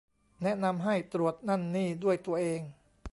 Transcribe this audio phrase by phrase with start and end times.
[0.43, 2.61] แนะนำให้ตรวจนั่นนี่ด้วยตัวเอง